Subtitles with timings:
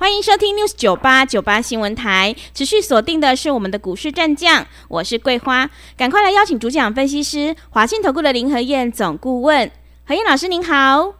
[0.00, 9.70] 欢迎收听 News 九八九八新闻台，持续锁定的是我们的股市战将，我是桂花，赶快来邀请主讲分析师华信投顾的林和燕总顾问，
[10.06, 11.12] 何燕老师您好，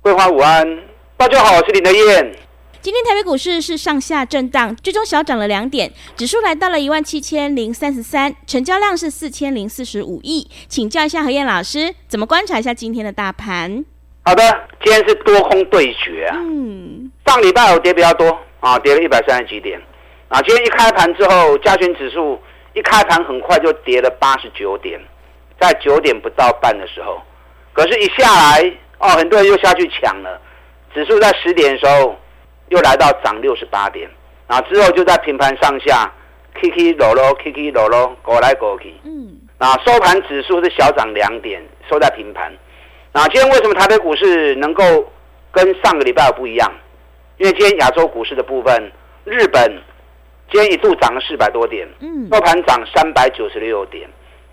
[0.00, 0.66] 桂花午安，
[1.18, 2.34] 大家好，我是林和燕。
[2.80, 13.84] 今天台北股市是上下震荡，最终小涨了两点，指数来到了一万七千零三十三，成交量是四千零四十五亿，请教一下何燕老师，怎么观察一下今天的大盘？
[14.24, 14.42] 好的，
[14.82, 16.38] 今天是多空对决啊。
[16.40, 19.80] 嗯，上礼拜有跌比较多啊，跌了一百三十几点。
[20.28, 22.40] 啊，今天一开盘之后，加权指数
[22.72, 25.00] 一开盘很快就跌了八十九点，
[25.60, 27.20] 在九点不到半的时候，
[27.72, 30.40] 可是，一下来哦，很多人又下去抢了。
[30.94, 32.16] 指数在十点的时候
[32.68, 34.10] 又来到涨六十八点，
[34.46, 36.10] 啊，之后就在平盘上下
[36.54, 38.94] ，K K 落落，，K K 落落，过来过去。
[39.04, 42.52] 嗯，啊，收盘指数是小涨两点，收在平盘。
[43.12, 44.82] 那今天为什么台北股市能够
[45.50, 46.72] 跟上个礼拜不一样？
[47.38, 48.92] 因为今天亚洲股市的部分，
[49.24, 49.80] 日本
[50.50, 54.08] 今天一度涨了四百多点，嗯，收盘涨三百九十六点，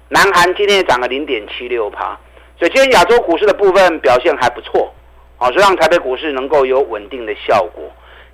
[0.08, 2.18] 南韩今天也涨了零点七六趴，
[2.58, 4.94] 所以今天亚洲股市的部分表现还不错，
[5.38, 7.84] 好，所以让台北股市能够有稳定的效果。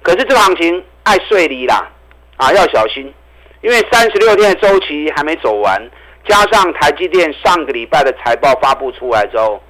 [0.01, 1.89] 可是这个行情爱睡离啦，
[2.37, 3.13] 啊，要小心，
[3.61, 5.89] 因为三十六天的周期还没走完，
[6.27, 9.61] 加上台积电上个礼拜的财报发布出来之后。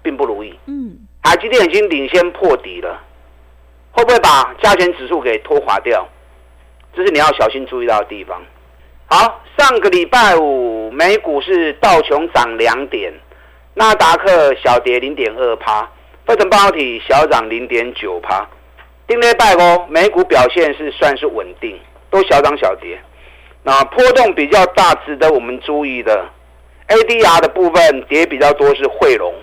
[0.00, 0.54] 并不如意。
[0.66, 2.98] 嗯，台积电已经领先破底了，
[3.92, 6.06] 会不会把加权指数给拖垮掉？
[6.94, 8.40] 这是你要小心注意到的地方。
[9.06, 13.12] 好，上个礼拜五美股是道琼涨两点，
[13.74, 15.88] 纳达克小跌零点二趴，
[16.26, 18.46] 费城半导体小涨零点九趴。
[19.06, 21.78] 丁内拜哦，美股表现是算是稳定，
[22.10, 22.98] 都小涨小跌。
[23.62, 26.26] 那波动比较大，值得我们注意的
[26.88, 29.34] ，ADR 的部分跌比较多是汇龙。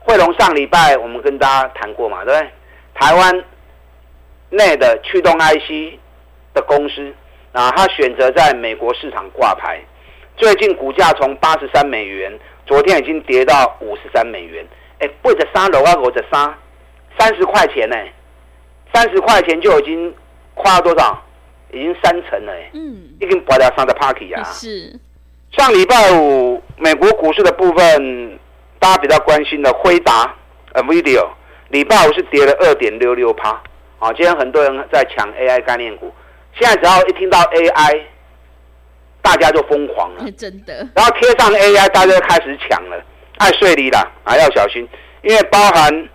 [0.00, 2.50] 汇龙上礼拜我们跟大家谈过嘛，对不对？
[2.94, 3.44] 台湾
[4.50, 5.98] 内的驱动 IC
[6.54, 7.12] 的公司
[7.52, 9.80] 啊，他选择在美国市场挂牌，
[10.36, 12.32] 最近股价从八十三美元，
[12.66, 14.66] 昨天已经跌到五十三美元。
[14.98, 16.54] 哎，背着三楼啊，我着三
[17.18, 17.96] 三十块钱呢，
[18.94, 20.14] 三十块钱就已经
[20.54, 21.22] 跨了多少？
[21.72, 24.42] 已经三成了，嗯，已经拔掉三的 party 啊。
[24.44, 24.98] 是。
[25.52, 28.38] 上礼拜五美国股市的部分。
[28.78, 30.32] 大家比较关心的辉达
[30.74, 31.26] ，NVIDIA，
[31.70, 33.58] 礼拜五是跌了二点六六趴，
[33.98, 36.12] 啊，今天很多人在抢 AI 概念股，
[36.58, 38.02] 现在只要一听到 AI，
[39.22, 40.86] 大家就疯狂了， 真的。
[40.94, 43.02] 然后贴上 AI，大家就开始抢了，
[43.38, 44.86] 爱睡你了啊，要小心，
[45.22, 46.08] 因为包含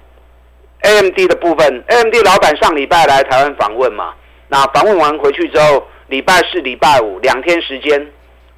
[0.81, 4.13] AMD 的部分，AMD 老板上礼拜来台湾访问嘛，
[4.47, 8.07] 那访问完回去之后，礼拜四、礼拜五两天时间，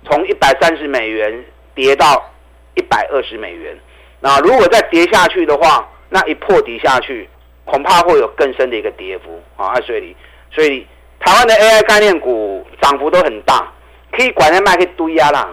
[0.06, 1.46] 从一百三十美元
[1.76, 2.32] 跌到
[2.76, 3.78] 一百二十美元。
[4.20, 7.30] 那如果再跌下去的话，那一破底下去，
[7.66, 9.74] 恐怕会有更深的一个跌幅啊！
[9.82, 10.16] 所以，
[10.52, 10.86] 所以
[11.20, 13.72] 台湾的 AI 概念股涨幅都很大，
[14.12, 15.50] 可以管在卖，可以堆压啦。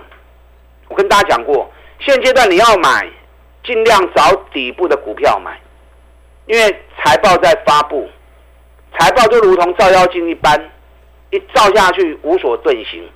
[0.88, 3.08] 我跟大家讲过，现阶段你要买，
[3.64, 5.58] 尽量找底部的股票买，
[6.46, 8.08] 因为财报在发布，
[8.98, 10.70] 财报就如同照妖镜一般，
[11.30, 13.08] 一照下去无所遁形。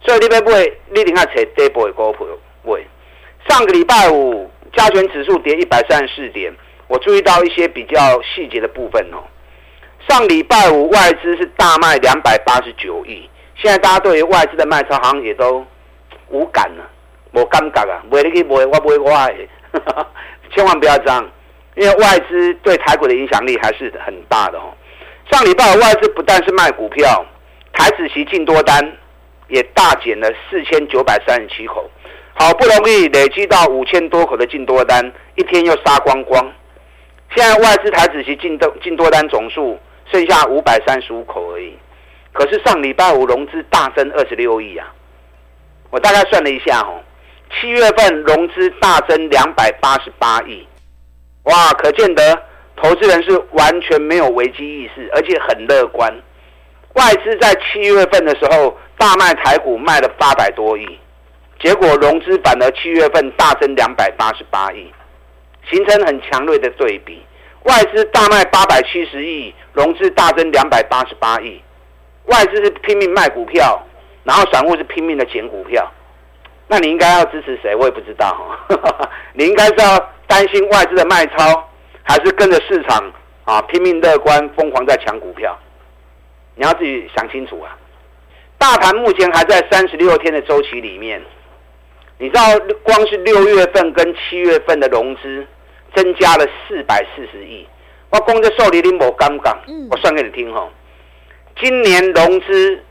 [0.00, 2.26] 所以你要买，你一定要找底部的股票
[2.64, 2.80] 买。
[3.48, 4.50] 上个礼拜五。
[4.76, 6.52] 加权指数跌一百三十四点，
[6.86, 9.22] 我注意到一些比较细节的部分哦。
[10.08, 15.64] 上礼拜五外资是大卖两百八十九亿，现在大家对于外资的卖超好像也都
[16.28, 16.90] 无感了，
[17.32, 19.34] 无感觉啊，买你去买，我不会坏，
[20.54, 21.26] 千万不要这样，
[21.74, 24.74] 因为外资对台股的影响力还是很大的哦。
[25.30, 27.24] 上礼拜五外资不但是卖股票，
[27.72, 28.92] 台指期净多单
[29.48, 31.90] 也大减了四千九百三十七口。
[32.34, 36.52] 好不容易累积到五千多口的净多单，一天又杀光光。
[37.34, 39.78] 现在外资台子期进多进多单总数
[40.12, 41.76] 剩下五百三十五口而已。
[42.32, 44.86] 可是上礼拜五融资大增二十六亿啊！
[45.90, 47.00] 我大概算了一下哦，
[47.50, 50.66] 七月份融资大增两百八十八亿。
[51.44, 52.42] 哇，可见得
[52.76, 56.12] 投资人是完全没有危机意识，而且很乐观。
[56.94, 60.86] 外资在七月份的时候大卖台股，卖了八百多亿。
[61.60, 64.92] 结果融资反而七月份大增两百八十八亿，
[65.70, 67.24] 形成很强烈的对比。
[67.64, 71.62] 外资大卖八百七十亿，融资大增两百八十八亿。
[72.26, 73.82] 外资是拼命卖股票，
[74.24, 75.90] 然后散户是拼命的捡股票。
[76.68, 77.74] 那你应该要支持谁？
[77.74, 78.58] 我也不知道。
[79.34, 81.68] 你应该是要担心外资的卖超，
[82.02, 83.12] 还是跟着市场
[83.44, 85.58] 啊拼命乐观，疯狂在抢股票？
[86.54, 87.76] 你要自己想清楚啊！
[88.56, 91.20] 大盘目前还在三十六天的周期里面，
[92.16, 92.42] 你知道
[92.82, 95.46] 光是六月份跟七月份的融资
[95.94, 97.66] 增加了四百四十亿。
[98.10, 99.58] 我光这受理你无刚刚，
[99.90, 100.70] 我算给你听吼。
[101.60, 102.82] 今年融资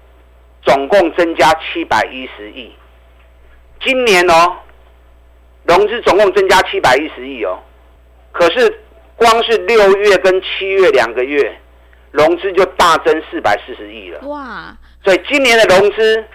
[0.62, 2.74] 总共增加七百一十亿，
[3.82, 4.58] 今年哦，
[5.64, 7.60] 融资总共增加七百一十亿哦，
[8.32, 8.82] 可是
[9.16, 11.58] 光是六月跟七月两个月，
[12.12, 14.20] 融资就大增四百四十亿了。
[14.28, 14.76] 哇！
[15.04, 16.26] 所以今年的融资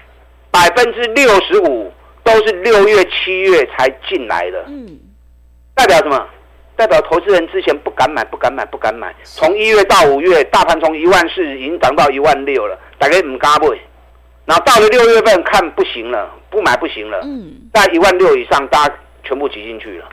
[0.51, 1.93] 百分之六十五
[2.23, 4.65] 都是六月、七月才进来的。
[4.69, 4.99] 嗯，
[5.75, 6.29] 代表什么？
[6.79, 9.13] 代表投资人之前不敢买，不敢买，不敢买。
[9.25, 13.77] 从一月到五月，大盘从一万四已经涨到一万六了，大概唔敢买。
[14.47, 17.19] 然后到了六月份，看不行了，不买不行了。
[17.25, 18.95] 嗯，在一万六以上，大家
[19.25, 20.09] 全部挤进去了。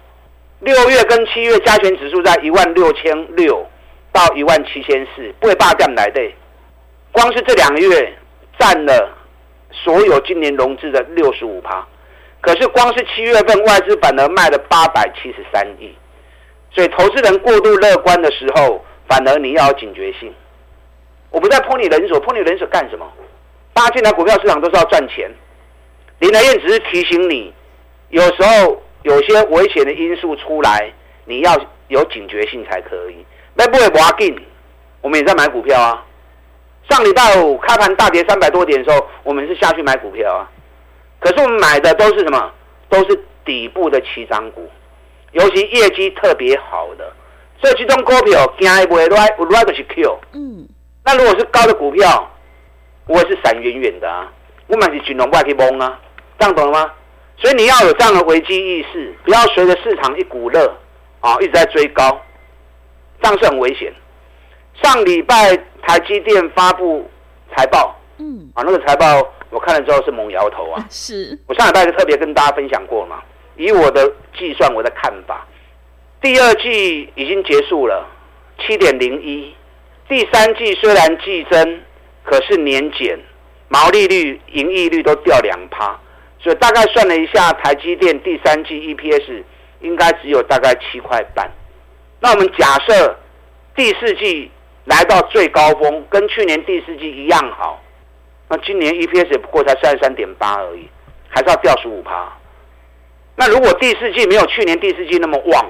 [0.61, 3.63] 六月跟七月加权指数在一万六千六
[4.11, 6.19] 到一万七千四，不会霸占来的。
[7.11, 8.11] 光是这两个月
[8.57, 9.15] 占了
[9.71, 11.85] 所有今年融资的六十五趴。
[12.41, 15.95] 可是光是七月份外资反而卖了八百七十三亿。
[16.75, 20.33] 所以，投资人过度乐观的时候，反而你要有警觉性。
[21.29, 23.09] 我不再泼你冷水，泼你冷水干什么？
[23.73, 25.31] 大家进来股票市场都是要赚钱。
[26.19, 27.53] 林来燕只是提醒你，
[28.09, 30.91] 有时候有些危险的因素出来，
[31.23, 31.57] 你要
[31.87, 33.25] 有警觉性才可以。
[33.53, 34.35] 那不会挖进，
[34.99, 36.05] 我们也在买股票啊。
[36.89, 40.51] 上礼拜五开盘大跌三百多点的时候，我们是下去买股票啊。
[41.21, 42.51] 可是我们买的都是什么？
[42.89, 44.69] 都是底部的起涨股。
[45.35, 47.13] 尤其业绩特别好的，
[47.61, 50.19] 所以这种股票惊不会来，不来就是 Q。
[50.31, 50.65] 嗯，
[51.03, 52.31] 那如果是高的股票，
[53.05, 54.31] 我也是闪远远的啊，
[54.67, 55.99] 我买是金融外去蒙啊，
[56.39, 56.91] 这样懂了吗？
[57.37, 60.73] 所以你要有这样的危机意识，不要随着市场一股热
[61.19, 62.17] 啊一直在追高，
[63.21, 63.93] 这样是很危险。
[64.81, 67.09] 上礼拜台积电发布
[67.53, 69.05] 财报，嗯，啊那个财报
[69.49, 73.21] 我看了之后是猛摇头啊， 是我上礼拜就特别跟大家分享过嘛。
[73.57, 75.45] 以我的计算，我的看法，
[76.21, 78.05] 第二季已经结束了，
[78.59, 79.55] 七点零一。
[80.07, 81.81] 第三季虽然季增，
[82.23, 83.17] 可是年减，
[83.69, 85.99] 毛利率、盈利率都掉两趴，
[86.39, 89.43] 所以大概算了一下，台积电第三季 EPS
[89.81, 91.49] 应该只有大概七块半。
[92.19, 93.17] 那我们假设
[93.75, 94.51] 第四季
[94.83, 97.81] 来到最高峰，跟去年第四季一样好，
[98.49, 100.87] 那今年 EPS 也不过才三十三点八而已，
[101.29, 102.31] 还是要掉十五趴。
[103.35, 105.65] 那如果第四季没有去年第四季那么旺，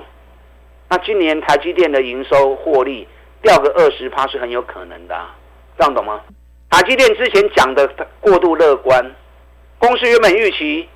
[0.89, 3.07] 那今年台积电的营收获利
[3.41, 5.35] 掉个二十趴是很有可能的，啊，
[5.77, 6.21] 这样懂吗？
[6.69, 7.87] 台积电之前讲的
[8.19, 9.03] 过度乐观，
[9.79, 10.87] 公司原本预期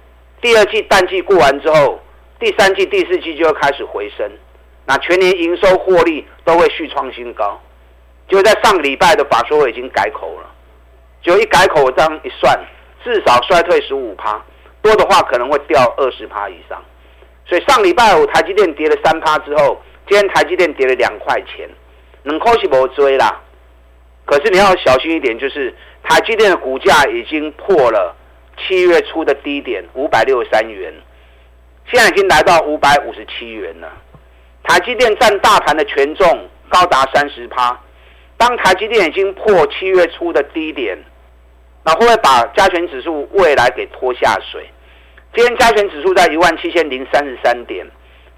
[0.42, 2.00] 第二季淡季过完之后，
[2.40, 4.30] 第三季、第四季就要开始回升，
[4.86, 7.60] 那全年营收获利都会续创新高，
[8.28, 10.50] 就在上个礼拜的法说已经改口了，
[11.22, 12.60] 就一改口这样一算，
[13.04, 14.40] 至少衰退十五趴。
[14.82, 16.82] 多的话可能会掉二十趴以上，
[17.46, 21.70] 所以上礼拜五台积电跌了三趴之后，今天台积电跌了两块钱，
[22.24, 23.42] 能扣是不追啦。
[24.26, 28.16] 可是你要小心一点，就是台积电的股价已经破了
[28.58, 30.94] 七月初的低点五百六十三元，
[31.92, 33.92] 现在已经来到五百五十七元了。
[34.64, 37.78] 台积电占大盘的权重高达三十趴，
[38.38, 40.98] 当台积电已经破七月初的低点。
[41.84, 44.70] 那会不会把加权指数未来给拖下水？
[45.34, 47.86] 今天加权指数在一万七千零三十三点，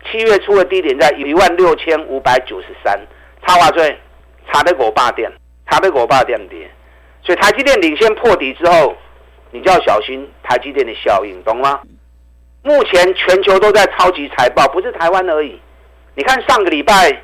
[0.06, 3.00] 七月初的低点在一万六千五百九十三，
[3.46, 3.98] 差哇最
[4.52, 5.32] 差的狗霸点，
[5.70, 6.70] 差的狗霸点跌，
[7.24, 8.96] 所以台积电领先破底之后，
[9.52, 11.80] 你就要小心台积电的效应，懂吗？
[12.64, 15.60] 目前全球都在超级财报，不是台湾而已。
[16.14, 17.22] 你看上个礼拜，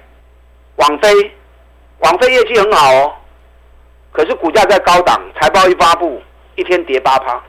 [0.77, 1.31] 网飞，
[1.99, 3.13] 网飞业绩很好哦。
[4.11, 6.21] 可是股价在高档，财报一发布，
[6.55, 7.41] 一天跌八趴。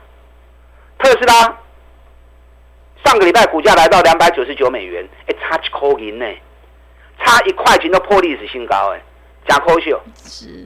[0.99, 1.57] 特斯拉
[3.03, 6.25] 上个礼拜股价来到两百九十九美元，哎，差一块钱呢，
[7.23, 9.01] 差一块钱都破历史新高，哎，
[9.47, 9.99] 假可秀。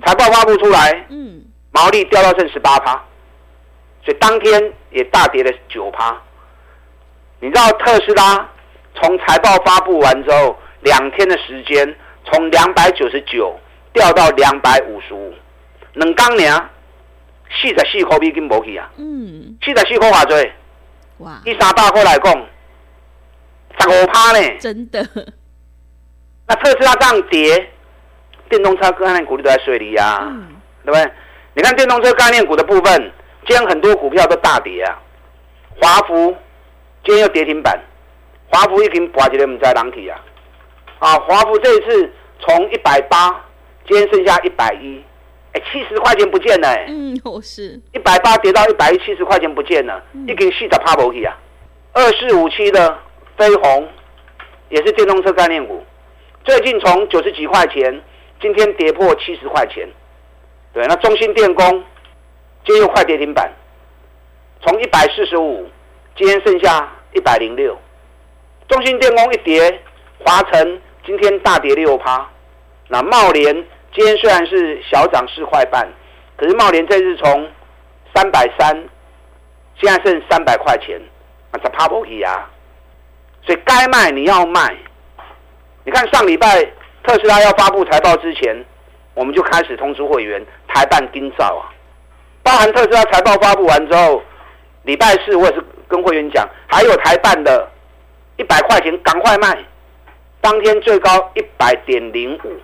[0.04, 2.94] 财报发布出来，嗯，毛利掉到剩十八趴，
[4.04, 6.20] 所以当天也大跌了九趴。
[7.40, 8.50] 你知道特斯拉
[8.96, 11.96] 从财报发布完之后，两天的时间，
[12.26, 13.58] 从两百九十九
[13.94, 15.34] 掉到两百五十五。
[15.94, 16.52] 两刚年，
[17.62, 18.90] 四十四块已经无去啊！
[18.98, 20.52] 嗯，四十四块偌济？
[21.20, 21.42] 哇！
[21.46, 22.34] 以三百块来讲，
[23.80, 24.58] 十五趴呢？
[24.60, 25.08] 真的？
[26.48, 27.70] 那特斯拉这样跌，
[28.50, 30.48] 电动车概念股都在水里啊，嗯、
[30.84, 31.12] 对不对？
[31.54, 33.12] 你看电动车概念股的部分，
[33.48, 35.00] 今天很多股票都大跌啊。
[35.80, 36.36] 华孚
[37.06, 37.80] 今天又跌停板，
[38.50, 40.20] 华孚已经拔起来，我们在浪起啊！
[41.00, 43.30] 啊，华孚这一次从一百八，
[43.88, 45.04] 今天剩下一百一，
[45.54, 51.38] 哎，七十块钱不见了，哎，嗯，我是一百八跌到一百一，七十块钱不见了，一根四十趴不去啊！
[51.94, 52.98] 二四五七的
[53.38, 53.88] 飞鸿
[54.70, 55.84] 也是电动车概念股，
[56.44, 58.02] 最近从九十几块钱，
[58.42, 59.88] 今天跌破七十块钱，
[60.74, 61.84] 对，那中兴电工
[62.66, 63.52] 今天又快跌停板，
[64.62, 65.68] 从一百四十五。
[66.16, 67.76] 今天剩下一百零六，
[68.68, 69.80] 中兴电工一跌，
[70.20, 72.30] 华晨今天大跌六趴。
[72.88, 75.88] 那茂联今天虽然是小涨四块半，
[76.36, 77.50] 可是茂联这次从
[78.16, 78.76] 三百三，
[79.76, 81.00] 现在剩三百块钱，
[81.52, 82.50] 那才怕不起啊！
[83.46, 84.76] 所以该卖你要卖。
[85.84, 86.64] 你看上礼拜
[87.04, 88.66] 特斯拉要发布财报之前，
[89.14, 91.70] 我们就开始通知会员台办盯造啊，
[92.42, 94.24] 包含特斯拉财报发布完之后，
[94.84, 95.64] 礼拜四我也是。
[95.86, 97.70] 跟会员讲，还有台办的，
[98.38, 99.56] 一百块钱赶快卖，
[100.42, 102.58] 当天最高一百点零五，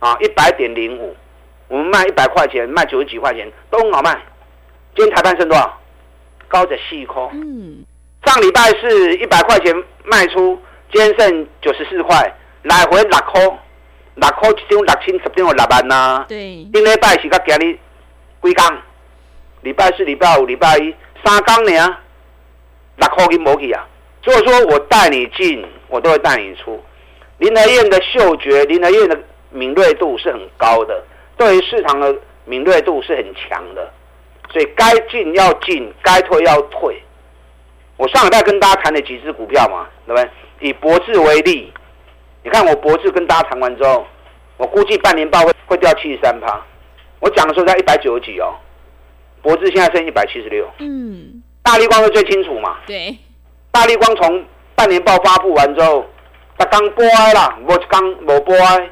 [0.00, 1.14] 啊，一百点零五，
[1.68, 4.20] 我们卖一百块钱，卖九十几块钱都很好卖。
[4.96, 5.78] 今天台盘剩多少？
[6.48, 7.30] 高者细扣。
[7.32, 7.84] 嗯。
[8.24, 10.60] 上礼拜是一百块钱卖出，
[10.92, 13.40] 今天剩九十四块，来回六块，
[14.14, 16.24] 六块一张六千，十张有六万呐。
[16.28, 16.64] 对。
[16.72, 17.78] 顶礼拜是到今日
[18.42, 18.78] 几天？
[19.62, 21.96] 礼拜四、礼拜五、礼拜一，三工呢？
[22.96, 23.86] 那扣给摩去啊，
[24.22, 26.82] 所以说我带你进，我都会带你出。
[27.38, 29.18] 林和燕的嗅觉，林和燕的
[29.50, 31.02] 敏锐度是很高的，
[31.36, 32.14] 对于市场的
[32.44, 33.90] 敏锐度是很强的，
[34.50, 37.00] 所以该进要进，该退要退。
[37.96, 40.30] 我上礼拜跟大家谈了几只股票嘛，对不对？
[40.68, 41.72] 以博智为例，
[42.42, 44.06] 你看我博智跟大家谈完之后，
[44.56, 46.60] 我估计半年报会会掉七十三趴。
[47.20, 48.54] 我讲的时候在一百九十几哦，
[49.42, 50.66] 博智现在剩一百七十六。
[50.78, 51.42] 嗯。
[51.62, 52.78] 大力光是最清楚嘛？
[52.86, 53.16] 对，
[53.70, 54.42] 大力光从
[54.74, 56.06] 半年报发布完之后，
[56.56, 58.90] 它刚播哀了，我刚没播哀。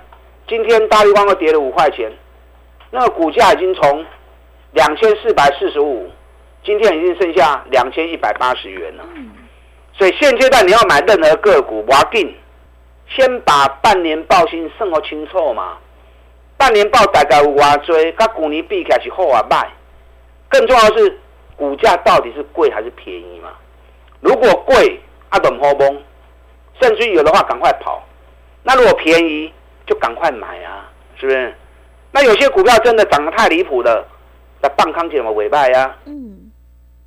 [0.48, 2.10] 今天大立光又跌了五块钱，
[2.90, 4.04] 那个股价已经从
[4.72, 6.10] 两千四百四十五，
[6.64, 9.04] 今天已经剩下两千一百八十元了。
[9.92, 12.34] 所以现阶段你要买任何个股，我要定，
[13.08, 15.76] 先把半年报先算好清楚嘛。
[16.56, 19.66] 半年报大概有偌多，跟股年比起来是好啊歹。
[20.48, 21.18] 更重要的是。
[21.58, 23.48] 股价到底是贵还是便宜嘛？
[24.20, 25.00] 如果贵，
[25.30, 26.00] 阿等好崩，
[26.80, 28.00] 甚至有的话赶快跑。
[28.62, 29.52] 那如果便宜，
[29.88, 31.54] 就赶快买啊，是不是？
[32.12, 34.06] 那有些股票真的涨得太离谱了，
[34.62, 35.96] 那棒康怎么尾拜呀？
[36.04, 36.50] 嗯，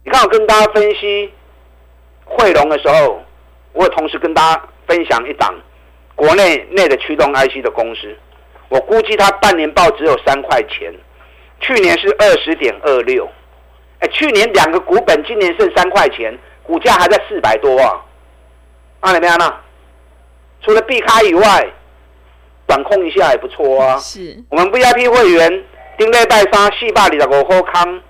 [0.04, 1.32] 你看我跟大家分析
[2.26, 3.24] 汇龙的时候，
[3.74, 5.54] 我有同时跟大家分享一档
[6.16, 8.16] 国内内的驱动 IC 的公司，
[8.70, 10.94] 我估计它半年报只有三块钱，
[11.60, 13.30] 去年是二十点二六。
[14.00, 18.02] 哎，去年两个股本，今年剩三块钱，股价还在四百多啊！
[19.02, 19.56] 啊，怎么样呢？
[20.64, 21.68] 除了避开以外，
[22.72, 23.98] 管控一下也不错啊。
[23.98, 24.42] 是。
[24.50, 25.63] 我们 VIP 会员，
[25.98, 28.01] 丁类拜沙细霸里的国货康，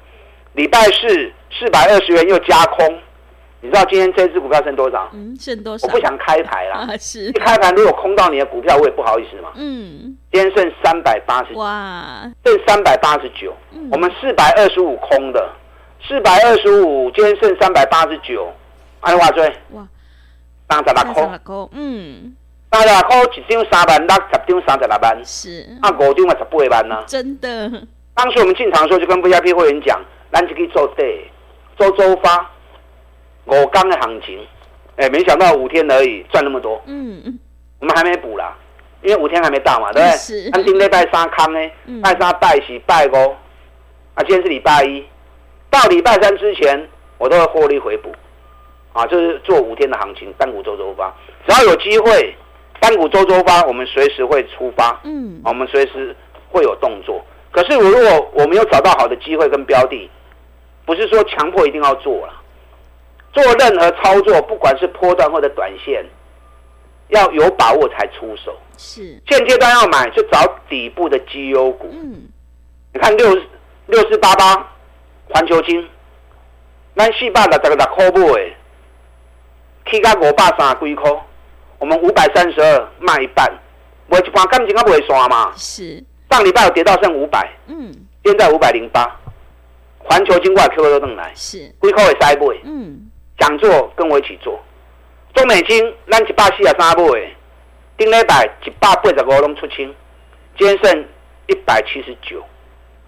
[0.54, 3.00] 礼拜四四百二十元又加空，
[3.62, 5.10] 你知道今天这支股票剩多少？
[5.14, 5.88] 嗯，剩多少？
[5.88, 6.86] 我不想开牌啦。
[6.94, 7.26] 啊，是。
[7.26, 9.50] 一开盘如果空到你的股票，我也不好意思嘛。
[9.56, 10.16] 嗯。
[10.32, 11.54] 今天剩三百八十。
[11.56, 12.32] 哇。
[12.46, 13.52] 剩三百八十九。
[13.72, 13.90] 嗯。
[13.92, 15.50] 我们四百二十五空的。
[16.08, 18.52] 四百二十五，今天剩三百八十九，
[19.02, 19.44] 安尼话做？
[19.70, 19.88] 哇，
[20.68, 21.14] 三十六
[21.44, 22.36] 空，嗯，
[22.72, 27.04] 三十六块一张三万六，十张三十六万，是，啊五张嘛十八万呢。
[27.06, 27.70] 真的，
[28.16, 30.00] 当时我们进场的时候就跟 VIP 会员讲，
[30.32, 31.30] 咱就可以做对，
[31.78, 32.50] 周周发，
[33.46, 34.40] 五天的行情，
[34.96, 37.22] 哎、欸，没想到五天而已赚那么多，嗯。
[37.26, 37.40] 嗯，
[37.80, 38.56] 我们还没补啦，
[39.02, 40.18] 因为五天还没到嘛，对不对？
[40.18, 41.60] 是，安定礼拜三康呢，
[42.02, 43.36] 拜三拜四拜五，
[44.16, 45.04] 啊，今天是礼拜一。
[45.70, 46.88] 到礼拜三之前，
[47.18, 48.14] 我都会获利回补，
[48.94, 51.14] 啊，就是做五天的行情，单股周周发，
[51.48, 52.36] 只要有机会，
[52.82, 56.14] 单股周周发，我们随时会出发，嗯，我们随时
[56.50, 57.24] 会有动作。
[57.52, 60.10] 可是我，如果我没有找到好的机会跟标的，
[60.86, 62.34] 不是说强迫一定要做了，
[63.32, 66.06] 做任何操作，不管是波段或者短线，
[67.10, 68.54] 要有把握才出手。
[68.78, 71.88] 是，现阶段要买就找底部的绩优股。
[71.94, 72.28] 嗯，
[72.94, 73.34] 你看六
[73.86, 74.68] 六四八八。
[75.34, 75.88] 环球金，
[76.94, 78.54] 咱四百六十六块买，
[79.90, 81.10] 起到五百三十几块，
[81.82, 83.52] 我们五百三十二卖一半，
[84.08, 85.52] 我一半感情啊卖散嘛。
[85.58, 86.02] 是。
[86.30, 87.92] 上礼拜有跌到剩五百，嗯，
[88.24, 89.20] 现在五百零八。
[89.98, 91.58] 环球晶我 Q 都等来，是。
[91.82, 93.10] 几块会塞买，嗯，
[93.40, 94.62] 想做跟我一起做。
[95.34, 97.36] 中美金，咱一百四十三买，
[97.98, 99.92] 顶礼拜一百八十五拢出清，
[100.60, 101.06] 今天剩
[101.48, 102.44] 一百七十九。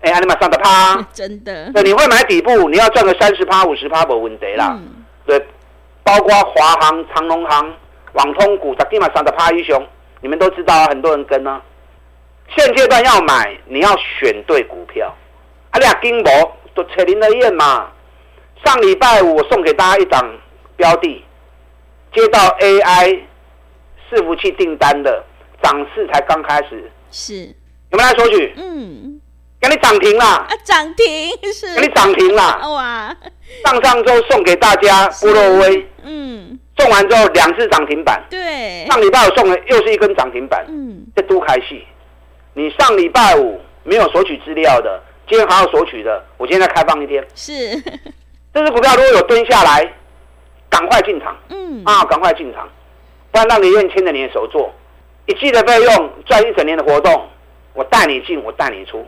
[0.02, 1.72] 哎，阿你马上的趴， 真的。
[1.74, 4.72] 对，你会买底部，你要赚个三十趴、五十趴，没问题啦。
[4.82, 5.40] 嗯、对，
[6.04, 7.72] 包括华航、长隆航、
[8.14, 9.86] 网通股，在今晚三十趴一雄，
[10.22, 11.62] 你们都知道啊，很多人跟呢、啊。
[12.56, 15.14] 现阶段要买，你要选对股票。
[15.72, 16.32] 啊，俩金博
[16.76, 17.90] 都扯林的燕嘛。
[18.64, 20.24] 上礼拜五我送给大家一档
[20.76, 21.26] 标的，
[22.14, 23.20] 接到 AI
[24.10, 25.24] 伺服器订单的，
[25.62, 26.92] 涨势才刚开始。
[27.10, 27.48] 是，
[27.90, 28.54] 有没有来索取？
[28.56, 29.20] 嗯，
[29.60, 30.46] 给你涨停啦！
[30.48, 32.60] 啊，涨停是，给你涨停啦！
[32.70, 33.18] 哇，
[33.66, 38.22] 上上周送给大家波洛威，嗯，送完之后两次涨停板。
[38.30, 40.66] 对，上礼拜五送的又是一根涨停板。
[40.68, 41.86] 嗯，这都开戏。
[42.54, 47.26] 你上礼拜五没有索取资料的，今天还要索取的，我今天再开放一天。
[47.36, 47.54] 是，
[48.54, 49.92] 这支股票如果有蹲下来，
[50.70, 51.36] 赶快进场。
[51.50, 52.70] 嗯，啊，赶快进场，
[53.32, 54.72] 不然让你愿牵着你的手做，
[55.26, 57.28] 一季的费用赚一整年的活动，
[57.74, 59.06] 我带你进，我带你出。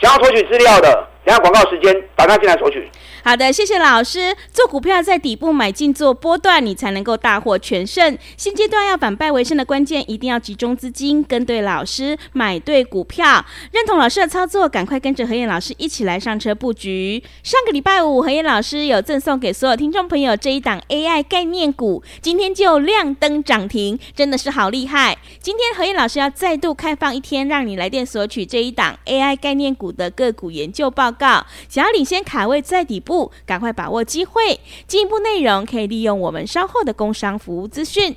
[0.00, 2.88] 想要索取资料的，等下广告时间，打电进来索取。
[3.24, 4.32] 好的，谢谢老师。
[4.52, 8.16] 做股票在底部买进做波段，你才能够大获全胜。
[8.36, 13.44] 现阶段要反败为胜的关键，一定要集中资金，跟对老师，买对股票。
[13.72, 17.20] 认同老师的操作，赶快跟着何燕老师一起来上车布局。
[17.42, 25.18] 上个礼拜五，何燕老师有赠送给所有听众朋友这一档 AI 概念股，今天就亮灯涨停，真的是好厉害。
[25.40, 33.32] 今天何燕老师要再度开放一天，让你来电索取这一档 AI 概念股的个股研究报告告，想要领先卡位在底部。
[33.44, 34.60] 赶快把握机会！
[34.86, 38.14] 进一步内容可以利用我们稍后的工商服务资讯。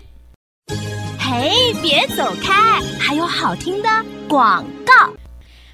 [1.19, 3.89] 嘿，别走开，还有好听的
[4.27, 5.11] 广告。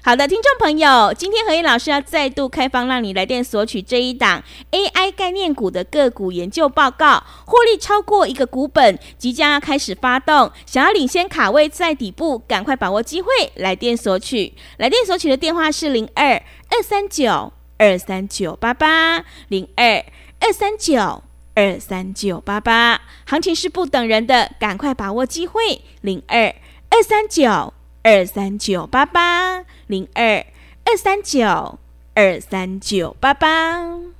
[0.06, 14.54] 好的，听众朋友，今天和彦老师要再度开放，让你来电索取这一档 AI 概念股的个股研究报告，获利超过一个股本，即将要开始发动，想要领先卡位在底部，赶快把握机会，来电索取。
[14.76, 17.52] 来电索取的电话是零二二三九。
[17.76, 20.04] 二三九八八零二
[20.38, 25.82] 二三九二三九八八，行情是不等人的，赶快把握机会。
[26.00, 26.54] 零二
[26.90, 30.44] 二三九二三九八八零二
[30.84, 31.78] 二三九
[32.14, 34.15] 二三九八八。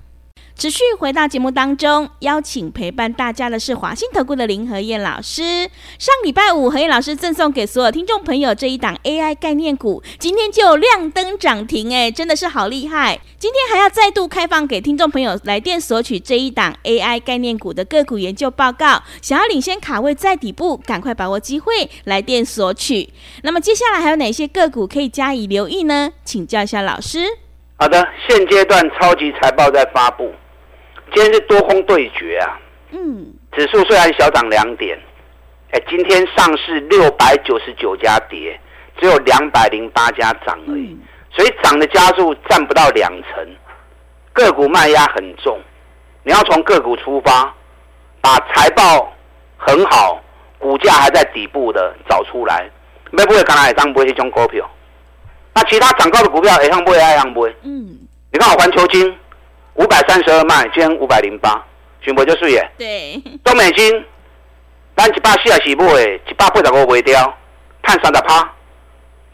[0.59, 5.69] 持续回到节目当中，邀请陪伴大家的是华信投顾的林和燕老师。
[5.99, 13.21] 上礼拜五，和燕老师赠送给所有听众朋友这一档 AI 概念股，今天就亮灯涨停，哎，真的是好厉害！
[13.39, 23.11] 今天还要再度开放给听众朋友来电索取这一档 AI 概念股的个股研究报告，想要领先卡位在底部，赶快把握机会来电索取。
[23.43, 26.13] 那么接下来还有哪些个股可以加以留意呢？
[26.25, 27.27] 请教一下老师。
[27.79, 30.33] 好的，现阶段超级财报在发布。
[31.13, 32.59] 今天是多空对决啊，
[32.91, 34.99] 嗯，指数虽然小涨两点，
[35.71, 38.59] 哎，今天上市六百九十九家跌，
[38.99, 40.99] 只有两百零八家涨而已，
[41.31, 43.49] 所以涨的家数占不到两成，
[44.33, 45.59] 个股卖压很重，
[46.23, 47.55] 你要从个股出发，
[48.21, 49.11] 把财报
[49.57, 50.21] 很好、
[50.59, 52.69] 股价还在底部的找出来，
[53.11, 54.69] 没不会刚才涨不会去冲股票，
[55.55, 57.97] 那其他涨高的股票也上不会，也上不会，嗯，
[58.33, 59.17] 你看我环球晶。
[59.77, 61.63] 五百三十二卖，今天五百零八，
[62.01, 62.71] 全部就是耶。
[62.79, 64.05] 对，中美金，
[64.97, 67.39] 咱一百四十四买，一百八十五卖掉，
[67.83, 68.53] 赚三十趴。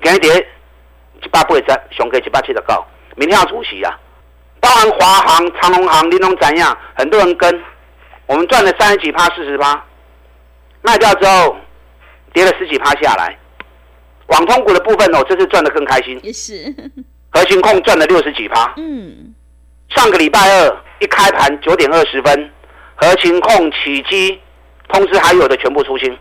[0.03, 0.37] 今天
[1.23, 1.65] 一百八十，
[1.97, 3.97] 上个一百七十九，明天要出息啊。
[4.61, 6.77] 包含华航、长隆航、玲珑怎样？
[6.97, 7.63] 很多人跟，
[8.27, 9.85] 我们赚了三十几趴、四十趴，
[10.83, 11.57] 卖掉之后
[12.33, 13.39] 跌了十几趴下来。
[14.27, 16.19] 网通股的部分哦，这次赚的更开心。
[16.25, 16.75] 也是，
[17.31, 18.75] 核心控赚了六十几趴。
[18.77, 19.33] 嗯。
[19.95, 22.51] 上个礼拜二一开盘九点二十分，
[22.95, 24.41] 合情控起基，
[24.89, 26.17] 通知还有的全部出清，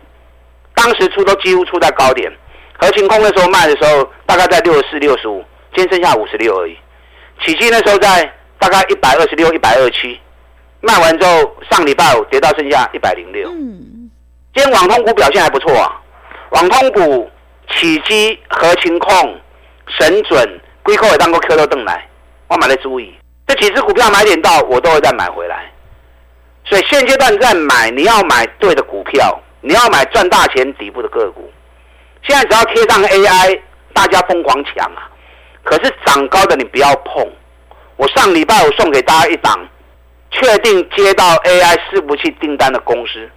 [0.74, 2.30] 当时出都几乎出在高点。
[2.78, 6.76] 合情控那时候卖的时候大概在六十四、六十五，今天剩下五十六而已。
[7.44, 10.18] 起基那时候在大概一百二十六、一百二十七，
[10.80, 13.48] 卖完之后上礼拜五跌到剩下一百零六。
[13.50, 14.10] 嗯，
[14.54, 16.00] 今天网通股表现还不错啊，
[16.50, 17.30] 网通股
[17.68, 19.40] 起基、合情控、
[19.86, 22.08] 神准、归扣也当过 Q 都登来，
[22.48, 23.14] 我买来注意。
[23.46, 25.70] 这几只股票买点到，我都会再买回来。
[26.64, 31.50] 所以现阶段在买，你要买对的股票，你要买赚大钱底部的个股。
[32.22, 33.60] 现在只要贴上 AI，
[33.92, 35.10] 大家疯狂抢啊！
[35.64, 37.28] 可是涨高的你不要碰。
[37.96, 39.68] 我上礼拜我送给大家一档，
[40.30, 43.28] 确定接到 AI 伺服器订单的公司，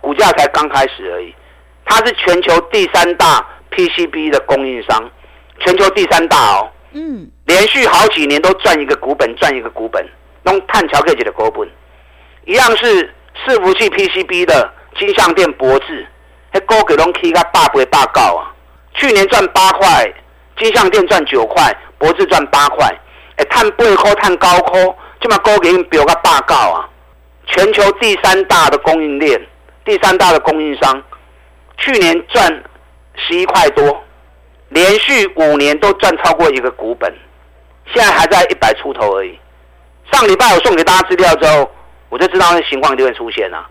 [0.00, 1.34] 股价才刚开始而已。
[1.84, 5.10] 它是全球第三大 PCB 的供应商，
[5.60, 6.70] 全球第三大哦。
[6.92, 7.30] 嗯。
[7.46, 10.04] 连续好几年都赚一个股本，赚一个股本，
[10.42, 11.68] 弄碳桥可以的股本，
[12.44, 13.12] 一样是
[13.46, 16.06] 伺服器 PCB 的金像电博智，
[16.52, 18.52] 那高给拢起个八倍八高啊！
[18.94, 20.12] 去年赚八块，
[20.56, 22.86] 金像电赚九块，博智赚八块，
[23.36, 26.88] 哎，碳八块碳高科，这么高给飙个八高啊！
[27.46, 29.40] 全球第三大的供应链，
[29.84, 31.02] 第三大的供应商，
[31.78, 32.62] 去年赚
[33.16, 34.04] 十一块多，
[34.70, 37.12] 连续五年都赚超过一个股本，
[37.92, 39.38] 现在还在一百出头而已。
[40.10, 41.70] 上礼拜我送给大家资料之后，
[42.08, 43.68] 我就知道那情况一定会出现啊，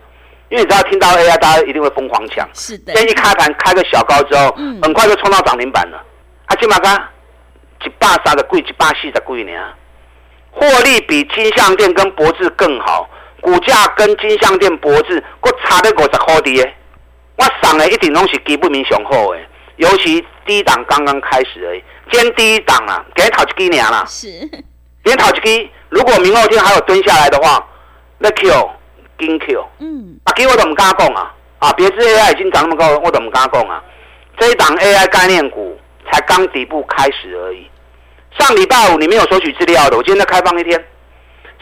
[0.48, 2.48] 因为你知道听到 AI，大家一定会疯狂抢。
[2.54, 2.94] 是的。
[2.94, 6.02] 先一开盘开个小高之后，嗯、很快就冲到涨停板了。
[6.46, 6.88] 啊，金马哥，
[7.84, 9.52] 一百三的贵，一百四的贵呢。
[10.52, 13.08] 获利比金像电跟博智更好，
[13.40, 16.70] 股价跟金像电、博智，各差了五十块的。
[17.36, 19.40] 我上的一定拢是基本面雄厚的，
[19.80, 21.82] 尤其低档刚刚开始而已。
[22.12, 24.04] 今天第一档啊，给头一支尔啦。
[24.06, 24.28] 是。
[24.28, 27.66] 今天头一支，如果明后天还有蹲下来的话，
[28.18, 28.70] 那 Q
[29.18, 29.66] 金 Q。
[29.78, 30.20] 嗯。
[30.24, 31.34] 啊，给我怎么敢讲啊！
[31.60, 33.82] 啊，别致 AI 已经涨那么高，我怎么敢讲啊！
[34.38, 35.78] 这一档 AI 概念股
[36.12, 37.66] 才刚底部开始而已。
[38.38, 40.84] 上礼拜五你没有索取资料的，我今天再开放一天，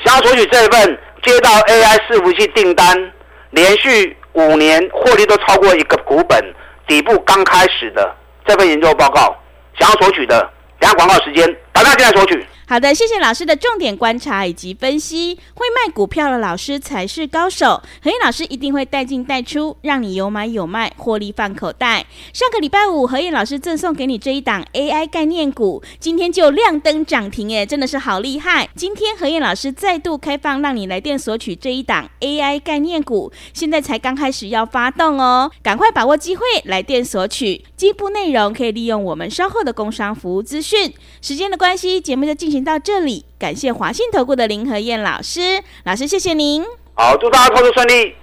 [0.05, 3.13] 想要索取这一份接到 AI 伺服器订单，
[3.51, 6.45] 连续五年获利都超过一个股本，
[6.89, 9.37] 底部刚开始的这份研究报告，
[9.79, 10.41] 想要索取的，
[10.81, 12.45] 等下广告时间，打电话进来索取。
[12.71, 15.39] 好的，谢谢老师的重点观察以及分析。
[15.55, 22.05] 会卖股票的老师才是高手，何燕老师一定会带进带出，让你有买有卖，获利放口袋。
[22.35, 28.69] 上个礼拜五，何燕老师赠送给你这一档 AI 概念股，今天就亮灯涨停，哎，真的是好厉害！
[28.77, 37.65] 今天何燕老师再度开放，让你来电索取这一档 AI 概念股，现在才刚开始要发动哦，赶快把握机会来电索取。
[37.79, 40.93] 进一步内容可以利用我们稍后的工商服务资讯。
[41.23, 46.65] 时间的关系，节目就进行到这里，感谢华信投顾的林和燕老师，老师谢谢您。
[46.95, 48.15] 好，祝大家投资顺利。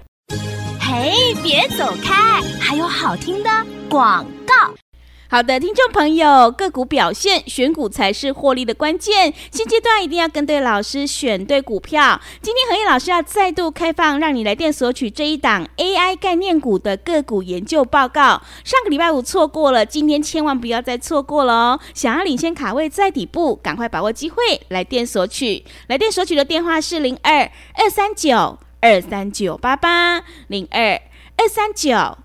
[0.79, 3.49] 嘿，别走开，还有好听的
[3.89, 4.53] 广告。
[5.27, 9.33] 好的，听众朋友，个股表现，选股才是获利的关键。
[9.51, 12.21] 现阶段一定要跟对老师，选对股票。
[12.43, 18.43] 今天何毅老师要再度开放，让你来电索取这一档 AI 概念股的个股研究报告。
[18.63, 21.79] 上个礼拜五错过了，今天千万不要再错过了哦！
[21.95, 24.37] 想要领先卡位在底部，赶快把握机会
[24.69, 25.65] 来电索取。
[25.87, 31.01] 来电索取的电话是零二二三九二三九八八零二
[31.35, 32.24] 二三九。